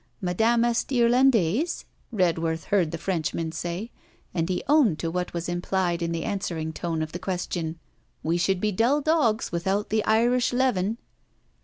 [0.19, 3.91] 'Madame est Irlandaise?' Redworth heard the Frenchman say,
[4.33, 7.77] and he owned to what was implied in the answering tone of the question.
[8.23, 10.97] 'We should be dull dogs without the Irish leaven!'